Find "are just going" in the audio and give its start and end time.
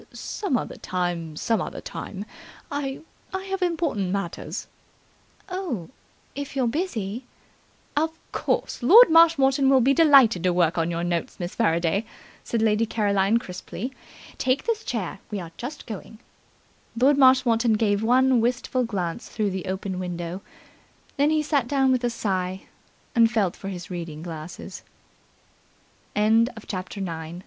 15.39-16.17